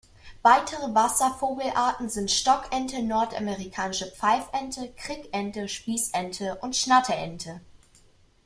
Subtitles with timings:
[0.41, 7.61] Weitere Wasservogelarten sind Stockente, Nordamerikanische Pfeifente, Krickente, Spießente und Schnatterente.